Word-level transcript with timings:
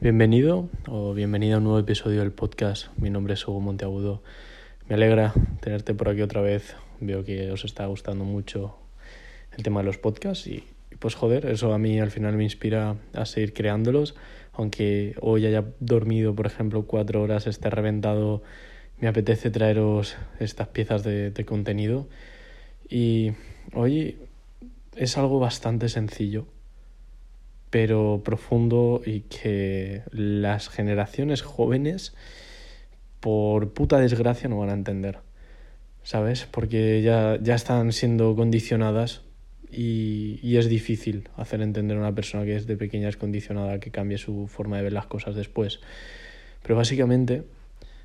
Bienvenido 0.00 0.68
o 0.86 1.12
bienvenida 1.12 1.56
a 1.56 1.58
un 1.58 1.64
nuevo 1.64 1.80
episodio 1.80 2.20
del 2.20 2.30
podcast. 2.30 2.86
Mi 2.98 3.10
nombre 3.10 3.34
es 3.34 3.48
Hugo 3.48 3.58
Monteagudo. 3.58 4.22
Me 4.88 4.94
alegra 4.94 5.34
tenerte 5.60 5.92
por 5.92 6.08
aquí 6.08 6.22
otra 6.22 6.40
vez. 6.40 6.76
Veo 7.00 7.24
que 7.24 7.50
os 7.50 7.64
está 7.64 7.84
gustando 7.86 8.24
mucho 8.24 8.76
el 9.56 9.64
tema 9.64 9.80
de 9.80 9.86
los 9.86 9.98
podcasts 9.98 10.46
y, 10.46 10.62
pues 11.00 11.16
joder, 11.16 11.46
eso 11.46 11.74
a 11.74 11.78
mí 11.78 11.98
al 11.98 12.12
final 12.12 12.36
me 12.36 12.44
inspira 12.44 12.94
a 13.12 13.26
seguir 13.26 13.52
creándolos. 13.52 14.14
Aunque 14.52 15.16
hoy 15.20 15.46
haya 15.46 15.64
dormido, 15.80 16.32
por 16.32 16.46
ejemplo, 16.46 16.86
cuatro 16.86 17.20
horas, 17.20 17.48
esté 17.48 17.68
reventado, 17.68 18.44
me 19.00 19.08
apetece 19.08 19.50
traeros 19.50 20.16
estas 20.38 20.68
piezas 20.68 21.02
de, 21.02 21.32
de 21.32 21.44
contenido. 21.44 22.06
Y 22.88 23.32
hoy 23.74 24.16
es 24.94 25.18
algo 25.18 25.40
bastante 25.40 25.88
sencillo 25.88 26.46
pero 27.70 28.22
profundo 28.24 29.02
y 29.04 29.20
que 29.20 30.02
las 30.10 30.68
generaciones 30.68 31.42
jóvenes, 31.42 32.14
por 33.20 33.72
puta 33.72 33.98
desgracia, 33.98 34.48
no 34.48 34.58
van 34.58 34.70
a 34.70 34.74
entender. 34.74 35.18
¿Sabes? 36.02 36.46
Porque 36.50 37.02
ya, 37.02 37.38
ya 37.42 37.54
están 37.54 37.92
siendo 37.92 38.34
condicionadas 38.34 39.22
y, 39.70 40.40
y, 40.42 40.56
es 40.56 40.68
difícil 40.68 41.28
hacer 41.36 41.60
entender 41.60 41.98
a 41.98 42.00
una 42.00 42.14
persona 42.14 42.44
que 42.46 42.56
es 42.56 42.66
de 42.66 42.78
pequeña 42.78 43.10
es 43.10 43.18
condicionada 43.18 43.78
que 43.80 43.90
cambie 43.90 44.16
su 44.16 44.46
forma 44.46 44.78
de 44.78 44.84
ver 44.84 44.92
las 44.94 45.06
cosas 45.06 45.34
después. 45.34 45.80
Pero 46.62 46.76
básicamente 46.76 47.44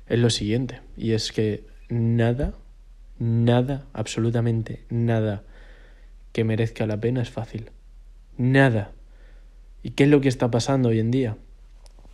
es 0.06 0.18
lo 0.18 0.28
siguiente, 0.28 0.80
y 0.98 1.12
es 1.12 1.32
que 1.32 1.64
nada, 1.88 2.54
nada, 3.18 3.86
absolutamente 3.94 4.84
nada 4.90 5.44
que 6.32 6.44
merezca 6.44 6.86
la 6.86 7.00
pena 7.00 7.22
es 7.22 7.30
fácil. 7.30 7.70
Nada. 8.36 8.92
¿Y 9.84 9.90
qué 9.90 10.04
es 10.04 10.08
lo 10.08 10.22
que 10.22 10.30
está 10.30 10.50
pasando 10.50 10.88
hoy 10.88 10.98
en 10.98 11.10
día? 11.10 11.36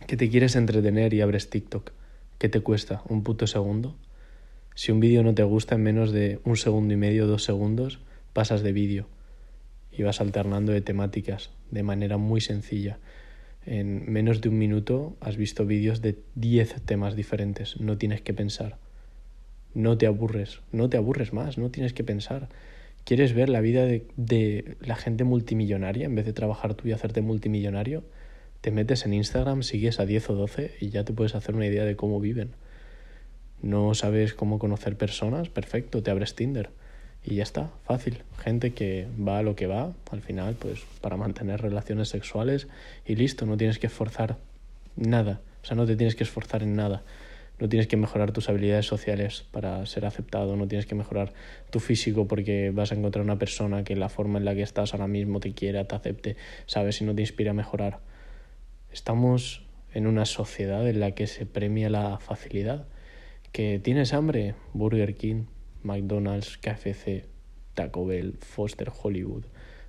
Que 0.05 0.17
te 0.17 0.29
quieres 0.29 0.57
entretener 0.57 1.13
y 1.13 1.21
abres 1.21 1.49
TikTok. 1.49 1.91
¿Qué 2.37 2.49
te 2.49 2.59
cuesta? 2.59 3.01
¿Un 3.07 3.23
puto 3.23 3.47
segundo? 3.47 3.95
Si 4.75 4.91
un 4.91 4.99
vídeo 4.99 5.23
no 5.23 5.33
te 5.33 5.43
gusta 5.43 5.75
en 5.75 5.83
menos 5.83 6.11
de 6.11 6.41
un 6.43 6.57
segundo 6.57 6.93
y 6.93 6.97
medio, 6.97 7.27
dos 7.27 7.45
segundos, 7.45 7.99
pasas 8.33 8.61
de 8.61 8.73
vídeo 8.73 9.07
y 9.89 10.03
vas 10.03 10.19
alternando 10.19 10.73
de 10.73 10.81
temáticas 10.81 11.49
de 11.71 11.81
manera 11.81 12.17
muy 12.17 12.41
sencilla. 12.41 12.99
En 13.65 14.11
menos 14.11 14.41
de 14.41 14.49
un 14.49 14.57
minuto 14.57 15.15
has 15.21 15.37
visto 15.37 15.65
vídeos 15.65 16.01
de 16.01 16.17
10 16.35 16.81
temas 16.81 17.15
diferentes. 17.15 17.79
No 17.79 17.97
tienes 17.97 18.19
que 18.19 18.33
pensar. 18.33 18.79
No 19.73 19.97
te 19.97 20.07
aburres. 20.07 20.59
No 20.73 20.89
te 20.89 20.97
aburres 20.97 21.31
más. 21.31 21.57
No 21.57 21.71
tienes 21.71 21.93
que 21.93 22.03
pensar. 22.03 22.49
¿Quieres 23.03 23.33
ver 23.33 23.49
la 23.49 23.61
vida 23.61 23.85
de, 23.85 24.07
de, 24.15 24.77
la 24.79 24.95
gente 24.95 25.23
multimillonaria 25.23 26.05
en 26.05 26.15
vez 26.15 26.25
de 26.25 26.33
trabajar 26.33 26.75
tú 26.75 26.87
y 26.87 26.91
hacerte 26.91 27.21
multimillonario? 27.21 28.03
Te 28.61 28.71
metes 28.71 29.05
en 29.05 29.13
Instagram, 29.13 29.63
sigues 29.63 29.99
a 29.99 30.05
10 30.05 30.29
o 30.29 30.35
12 30.35 30.75
y 30.79 30.89
ya 30.89 31.03
te 31.03 31.13
puedes 31.13 31.33
hacer 31.35 31.55
una 31.55 31.65
idea 31.65 31.83
de 31.83 31.95
cómo 31.95 32.19
viven. 32.19 32.51
¿No 33.61 33.93
sabes 33.95 34.33
cómo 34.33 34.59
conocer 34.59 34.97
personas? 34.97 35.49
Perfecto, 35.49 36.03
te 36.03 36.11
abres 36.11 36.35
Tinder 36.35 36.69
y 37.23 37.35
ya 37.35 37.43
está, 37.43 37.71
fácil. 37.85 38.23
Gente 38.39 38.73
que 38.73 39.07
va 39.19 39.39
a 39.39 39.43
lo 39.43 39.55
que 39.55 39.67
va, 39.67 39.93
al 40.11 40.21
final, 40.21 40.55
pues 40.55 40.81
para 41.01 41.17
mantener 41.17 41.61
relaciones 41.61 42.09
sexuales 42.09 42.67
y 43.05 43.15
listo, 43.15 43.45
no 43.45 43.57
tienes 43.57 43.79
que 43.79 43.87
esforzar 43.87 44.37
nada. 44.95 45.41
O 45.63 45.65
sea, 45.65 45.75
no 45.75 45.85
te 45.85 45.95
tienes 45.95 46.15
que 46.15 46.23
esforzar 46.23 46.63
en 46.63 46.75
nada 46.75 47.03
no 47.61 47.69
tienes 47.69 47.85
que 47.85 47.95
mejorar 47.95 48.31
tus 48.31 48.49
habilidades 48.49 48.87
sociales 48.87 49.45
para 49.51 49.85
ser 49.85 50.07
aceptado, 50.07 50.57
no 50.57 50.67
tienes 50.67 50.87
que 50.87 50.95
mejorar 50.95 51.31
tu 51.69 51.79
físico 51.79 52.27
porque 52.27 52.71
vas 52.71 52.91
a 52.91 52.95
encontrar 52.95 53.23
una 53.23 53.37
persona 53.37 53.83
que 53.83 53.95
la 53.95 54.09
forma 54.09 54.39
en 54.39 54.45
la 54.45 54.55
que 54.55 54.63
estás 54.63 54.95
ahora 54.95 55.05
mismo 55.05 55.39
te 55.39 55.53
quiera, 55.53 55.85
te 55.85 55.93
acepte, 55.93 56.37
sabes, 56.65 56.99
y 57.01 57.05
no 57.05 57.13
te 57.13 57.21
inspira 57.21 57.51
a 57.51 57.53
mejorar. 57.53 57.99
Estamos 58.91 59.63
en 59.93 60.07
una 60.07 60.25
sociedad 60.25 60.89
en 60.89 60.99
la 60.99 61.11
que 61.11 61.27
se 61.27 61.45
premia 61.45 61.91
la 61.91 62.17
facilidad. 62.17 62.87
Que 63.51 63.77
tienes 63.77 64.13
hambre, 64.13 64.55
Burger 64.73 65.13
King, 65.13 65.43
McDonald's, 65.83 66.57
KFC, 66.57 67.25
Taco 67.75 68.07
Bell, 68.07 68.39
Foster 68.39 68.91
Hollywood, 69.03 69.43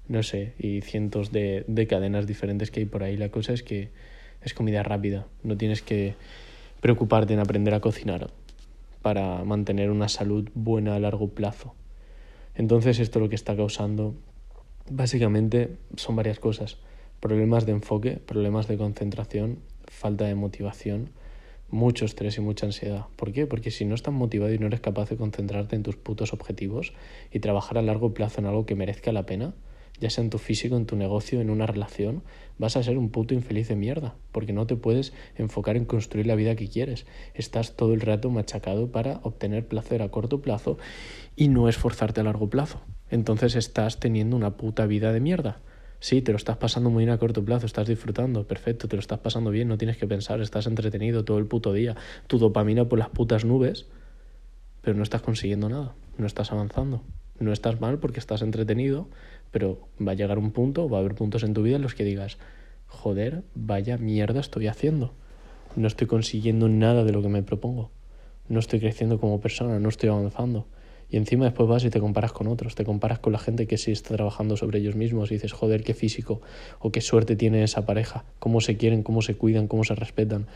no 0.08 0.22
sé, 0.22 0.52
y 0.58 0.82
cientos 0.82 1.32
de, 1.32 1.64
de 1.68 1.86
cadenas 1.86 2.26
diferentes 2.26 2.70
que 2.70 2.80
hay 2.80 2.86
por 2.86 3.02
ahí. 3.02 3.16
La 3.16 3.30
cosa 3.30 3.54
es 3.54 3.62
que 3.62 3.88
es 4.42 4.52
comida 4.52 4.82
rápida, 4.82 5.26
no 5.42 5.56
tienes 5.56 5.80
que 5.80 6.16
preocuparte 6.82 7.32
en 7.32 7.38
aprender 7.38 7.74
a 7.74 7.80
cocinar 7.80 8.28
para 9.02 9.44
mantener 9.44 9.88
una 9.88 10.08
salud 10.08 10.50
buena 10.52 10.96
a 10.96 10.98
largo 10.98 11.28
plazo. 11.28 11.74
Entonces 12.56 12.98
esto 12.98 13.20
lo 13.20 13.28
que 13.28 13.36
está 13.36 13.54
causando 13.54 14.16
básicamente 14.90 15.76
son 15.96 16.16
varias 16.16 16.40
cosas. 16.40 16.78
Problemas 17.20 17.66
de 17.66 17.72
enfoque, 17.72 18.16
problemas 18.16 18.66
de 18.66 18.78
concentración, 18.78 19.60
falta 19.86 20.24
de 20.24 20.34
motivación, 20.34 21.10
mucho 21.70 22.04
estrés 22.04 22.36
y 22.38 22.40
mucha 22.40 22.66
ansiedad. 22.66 23.06
¿Por 23.14 23.32
qué? 23.32 23.46
Porque 23.46 23.70
si 23.70 23.84
no 23.84 23.94
estás 23.94 24.12
motivado 24.12 24.52
y 24.52 24.58
no 24.58 24.66
eres 24.66 24.80
capaz 24.80 25.08
de 25.08 25.16
concentrarte 25.16 25.76
en 25.76 25.84
tus 25.84 25.94
putos 25.94 26.32
objetivos 26.32 26.94
y 27.30 27.38
trabajar 27.38 27.78
a 27.78 27.82
largo 27.82 28.12
plazo 28.12 28.40
en 28.40 28.46
algo 28.46 28.66
que 28.66 28.74
merezca 28.74 29.12
la 29.12 29.24
pena, 29.24 29.54
ya 30.02 30.10
sea 30.10 30.24
en 30.24 30.30
tu 30.30 30.38
físico, 30.38 30.76
en 30.76 30.84
tu 30.84 30.96
negocio, 30.96 31.40
en 31.40 31.48
una 31.48 31.64
relación, 31.64 32.24
vas 32.58 32.76
a 32.76 32.82
ser 32.82 32.98
un 32.98 33.10
puto 33.10 33.34
infeliz 33.34 33.68
de 33.68 33.76
mierda, 33.76 34.16
porque 34.32 34.52
no 34.52 34.66
te 34.66 34.74
puedes 34.74 35.12
enfocar 35.36 35.76
en 35.76 35.84
construir 35.84 36.26
la 36.26 36.34
vida 36.34 36.56
que 36.56 36.68
quieres. 36.68 37.06
Estás 37.34 37.76
todo 37.76 37.94
el 37.94 38.00
rato 38.00 38.28
machacado 38.28 38.90
para 38.90 39.20
obtener 39.22 39.68
placer 39.68 40.02
a 40.02 40.08
corto 40.08 40.42
plazo 40.42 40.76
y 41.36 41.46
no 41.46 41.68
esforzarte 41.68 42.20
a 42.20 42.24
largo 42.24 42.50
plazo. 42.50 42.82
Entonces 43.10 43.54
estás 43.54 44.00
teniendo 44.00 44.36
una 44.36 44.56
puta 44.56 44.86
vida 44.86 45.12
de 45.12 45.20
mierda. 45.20 45.60
Sí, 46.00 46.20
te 46.20 46.32
lo 46.32 46.36
estás 46.36 46.56
pasando 46.56 46.90
muy 46.90 47.04
bien 47.04 47.14
a 47.14 47.18
corto 47.18 47.44
plazo, 47.44 47.66
estás 47.66 47.86
disfrutando, 47.86 48.44
perfecto, 48.48 48.88
te 48.88 48.96
lo 48.96 49.00
estás 49.00 49.20
pasando 49.20 49.52
bien, 49.52 49.68
no 49.68 49.78
tienes 49.78 49.98
que 49.98 50.08
pensar, 50.08 50.40
estás 50.40 50.66
entretenido 50.66 51.24
todo 51.24 51.38
el 51.38 51.46
puto 51.46 51.72
día, 51.72 51.94
tu 52.26 52.38
dopamina 52.38 52.88
por 52.88 52.98
las 52.98 53.10
putas 53.10 53.44
nubes, 53.44 53.86
pero 54.80 54.96
no 54.96 55.04
estás 55.04 55.22
consiguiendo 55.22 55.68
nada, 55.68 55.94
no 56.18 56.26
estás 56.26 56.50
avanzando. 56.50 57.04
No 57.42 57.52
estás 57.52 57.80
mal 57.80 57.98
porque 57.98 58.20
estás 58.20 58.42
entretenido, 58.42 59.08
pero 59.52 59.86
va 60.04 60.12
a 60.12 60.14
llegar 60.16 60.38
un 60.38 60.50
punto, 60.50 60.88
va 60.88 60.96
a 60.96 61.00
haber 61.00 61.14
puntos 61.14 61.44
en 61.44 61.54
tu 61.54 61.62
vida 61.62 61.76
en 61.76 61.82
los 61.82 61.94
que 61.94 62.04
digas, 62.04 62.38
joder, 62.88 63.44
vaya 63.54 63.98
mierda 63.98 64.40
estoy 64.40 64.66
haciendo. 64.66 65.12
No 65.76 65.86
estoy 65.86 66.06
consiguiendo 66.06 66.68
nada 66.68 67.04
de 67.04 67.12
lo 67.12 67.22
que 67.22 67.28
me 67.28 67.42
propongo. 67.42 67.90
No 68.48 68.58
estoy 68.58 68.80
creciendo 68.80 69.20
como 69.20 69.40
persona, 69.40 69.78
no 69.78 69.88
estoy 69.88 70.08
avanzando. 70.08 70.66
Y 71.08 71.18
encima 71.18 71.44
después 71.44 71.68
vas 71.68 71.84
y 71.84 71.90
te 71.90 72.00
comparas 72.00 72.32
con 72.32 72.46
otros, 72.46 72.74
te 72.74 72.84
comparas 72.84 73.18
con 73.18 73.34
la 73.34 73.38
gente 73.38 73.66
que 73.66 73.76
sí 73.76 73.92
está 73.92 74.14
trabajando 74.16 74.56
sobre 74.56 74.78
ellos 74.78 74.94
mismos 74.94 75.30
y 75.30 75.34
dices, 75.34 75.52
joder, 75.52 75.84
qué 75.84 75.92
físico 75.92 76.40
o 76.80 76.90
qué 76.90 77.02
suerte 77.02 77.36
tiene 77.36 77.62
esa 77.62 77.84
pareja, 77.84 78.24
cómo 78.38 78.62
se 78.62 78.78
quieren, 78.78 79.02
cómo 79.02 79.20
se 79.20 79.34
cuidan, 79.34 79.68
cómo 79.68 79.84
se 79.84 79.94
respetan, 79.94 80.46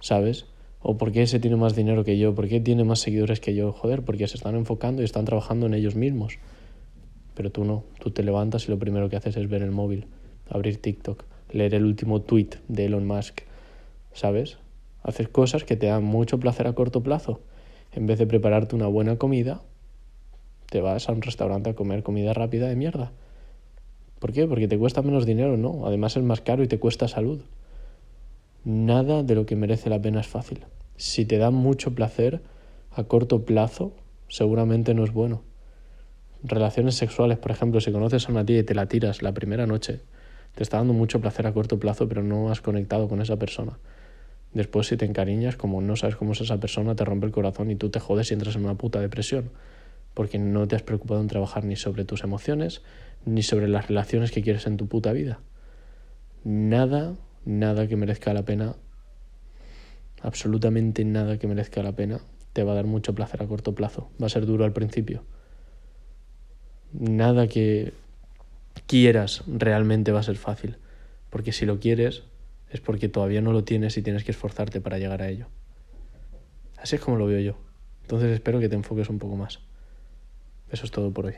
¿sabes? 0.00 0.46
O 0.80 0.98
por 0.98 1.12
qué 1.12 1.22
ese 1.22 1.38
tiene 1.38 1.56
más 1.56 1.76
dinero 1.76 2.02
que 2.02 2.18
yo, 2.18 2.34
por 2.34 2.48
qué 2.48 2.58
tiene 2.58 2.82
más 2.82 2.98
seguidores 2.98 3.38
que 3.38 3.54
yo, 3.54 3.72
joder, 3.72 4.02
porque 4.02 4.26
se 4.26 4.36
están 4.36 4.56
enfocando 4.56 5.02
y 5.02 5.04
están 5.04 5.24
trabajando 5.24 5.66
en 5.66 5.74
ellos 5.74 5.94
mismos. 5.94 6.38
Pero 7.34 7.50
tú 7.50 7.64
no, 7.64 7.84
tú 7.98 8.10
te 8.10 8.22
levantas 8.22 8.68
y 8.68 8.70
lo 8.70 8.78
primero 8.78 9.08
que 9.08 9.16
haces 9.16 9.36
es 9.36 9.48
ver 9.48 9.62
el 9.62 9.70
móvil, 9.70 10.06
abrir 10.50 10.80
TikTok, 10.80 11.24
leer 11.50 11.74
el 11.74 11.84
último 11.84 12.20
tweet 12.20 12.50
de 12.68 12.86
Elon 12.86 13.06
Musk, 13.06 13.42
¿sabes? 14.12 14.58
Hacer 15.02 15.30
cosas 15.30 15.64
que 15.64 15.76
te 15.76 15.86
dan 15.86 16.04
mucho 16.04 16.38
placer 16.38 16.66
a 16.66 16.74
corto 16.74 17.02
plazo. 17.02 17.40
En 17.92 18.06
vez 18.06 18.18
de 18.18 18.26
prepararte 18.26 18.76
una 18.76 18.86
buena 18.86 19.16
comida, 19.16 19.62
te 20.70 20.80
vas 20.80 21.08
a 21.08 21.12
un 21.12 21.22
restaurante 21.22 21.70
a 21.70 21.74
comer 21.74 22.02
comida 22.02 22.32
rápida 22.32 22.68
de 22.68 22.76
mierda. 22.76 23.12
¿Por 24.18 24.32
qué? 24.32 24.46
Porque 24.46 24.68
te 24.68 24.78
cuesta 24.78 25.02
menos 25.02 25.26
dinero, 25.26 25.56
¿no? 25.56 25.86
Además 25.86 26.16
es 26.16 26.22
más 26.22 26.40
caro 26.40 26.62
y 26.62 26.68
te 26.68 26.78
cuesta 26.78 27.08
salud. 27.08 27.40
Nada 28.64 29.22
de 29.22 29.34
lo 29.34 29.44
que 29.44 29.56
merece 29.56 29.90
la 29.90 30.00
pena 30.00 30.20
es 30.20 30.28
fácil. 30.28 30.60
Si 30.96 31.24
te 31.24 31.38
da 31.38 31.50
mucho 31.50 31.94
placer 31.94 32.40
a 32.92 33.04
corto 33.04 33.44
plazo, 33.44 33.92
seguramente 34.28 34.94
no 34.94 35.04
es 35.04 35.12
bueno 35.12 35.42
relaciones 36.44 36.96
sexuales, 36.96 37.38
por 37.38 37.50
ejemplo, 37.50 37.80
si 37.80 37.92
conoces 37.92 38.28
a 38.28 38.32
una 38.32 38.44
tía 38.44 38.58
y 38.58 38.62
te 38.64 38.74
la 38.74 38.86
tiras 38.86 39.22
la 39.22 39.32
primera 39.32 39.66
noche, 39.66 40.00
te 40.54 40.62
está 40.62 40.78
dando 40.78 40.92
mucho 40.92 41.20
placer 41.20 41.46
a 41.46 41.52
corto 41.52 41.78
plazo, 41.78 42.08
pero 42.08 42.22
no 42.22 42.50
has 42.50 42.60
conectado 42.60 43.08
con 43.08 43.20
esa 43.20 43.38
persona. 43.38 43.78
Después, 44.52 44.88
si 44.88 44.96
te 44.96 45.06
encariñas, 45.06 45.56
como 45.56 45.80
no 45.80 45.96
sabes 45.96 46.16
cómo 46.16 46.32
es 46.32 46.40
esa 46.40 46.58
persona, 46.58 46.94
te 46.94 47.04
rompe 47.04 47.26
el 47.26 47.32
corazón 47.32 47.70
y 47.70 47.76
tú 47.76 47.88
te 47.90 48.00
jodes 48.00 48.30
y 48.30 48.34
entras 48.34 48.56
en 48.56 48.64
una 48.64 48.74
puta 48.74 49.00
depresión, 49.00 49.50
porque 50.14 50.38
no 50.38 50.68
te 50.68 50.76
has 50.76 50.82
preocupado 50.82 51.20
en 51.20 51.28
trabajar 51.28 51.64
ni 51.64 51.76
sobre 51.76 52.04
tus 52.04 52.22
emociones, 52.22 52.82
ni 53.24 53.42
sobre 53.42 53.68
las 53.68 53.88
relaciones 53.88 54.30
que 54.30 54.42
quieres 54.42 54.66
en 54.66 54.76
tu 54.76 54.88
puta 54.88 55.12
vida. 55.12 55.40
Nada, 56.44 57.14
nada 57.46 57.86
que 57.86 57.96
merezca 57.96 58.34
la 58.34 58.44
pena, 58.44 58.74
absolutamente 60.20 61.04
nada 61.04 61.38
que 61.38 61.46
merezca 61.46 61.82
la 61.82 61.92
pena, 61.92 62.20
te 62.52 62.64
va 62.64 62.72
a 62.72 62.74
dar 62.74 62.84
mucho 62.84 63.14
placer 63.14 63.42
a 63.42 63.46
corto 63.46 63.74
plazo. 63.74 64.10
Va 64.20 64.26
a 64.26 64.30
ser 64.30 64.44
duro 64.44 64.64
al 64.64 64.74
principio 64.74 65.22
nada 66.92 67.46
que 67.48 67.92
quieras 68.86 69.42
realmente 69.46 70.12
va 70.12 70.20
a 70.20 70.24
ser 70.24 70.36
fácil, 70.36 70.76
porque 71.30 71.52
si 71.52 71.66
lo 71.66 71.80
quieres 71.80 72.22
es 72.70 72.80
porque 72.80 73.08
todavía 73.08 73.40
no 73.40 73.52
lo 73.52 73.64
tienes 73.64 73.96
y 73.96 74.02
tienes 74.02 74.24
que 74.24 74.30
esforzarte 74.30 74.80
para 74.80 74.98
llegar 74.98 75.22
a 75.22 75.28
ello. 75.28 75.46
Así 76.78 76.96
es 76.96 77.02
como 77.02 77.16
lo 77.16 77.26
veo 77.26 77.40
yo. 77.40 77.56
Entonces 78.02 78.30
espero 78.32 78.60
que 78.60 78.68
te 78.68 78.74
enfoques 78.74 79.08
un 79.08 79.18
poco 79.18 79.36
más. 79.36 79.60
Eso 80.70 80.84
es 80.84 80.90
todo 80.90 81.12
por 81.12 81.26
hoy. 81.26 81.34